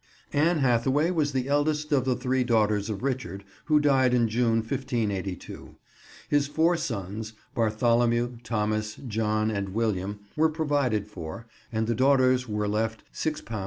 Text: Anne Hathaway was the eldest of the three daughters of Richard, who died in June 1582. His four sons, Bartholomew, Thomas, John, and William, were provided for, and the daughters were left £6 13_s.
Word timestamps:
Anne 0.33 0.57
Hathaway 0.57 1.11
was 1.11 1.31
the 1.31 1.47
eldest 1.47 1.91
of 1.91 2.05
the 2.05 2.15
three 2.15 2.43
daughters 2.43 2.89
of 2.89 3.03
Richard, 3.03 3.43
who 3.65 3.79
died 3.79 4.15
in 4.15 4.27
June 4.27 4.55
1582. 4.61 5.75
His 6.27 6.47
four 6.47 6.75
sons, 6.75 7.33
Bartholomew, 7.53 8.37
Thomas, 8.43 8.95
John, 8.95 9.51
and 9.51 9.75
William, 9.75 10.21
were 10.35 10.49
provided 10.49 11.05
for, 11.05 11.45
and 11.71 11.85
the 11.85 11.93
daughters 11.93 12.49
were 12.49 12.67
left 12.67 13.03
£6 13.13 13.43
13_s. 13.43 13.59